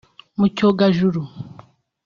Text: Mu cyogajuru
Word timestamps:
Mu 0.37 0.47
cyogajuru 0.55 1.21